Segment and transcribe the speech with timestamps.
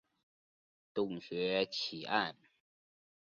[0.95, 2.35] 洞穴奇案。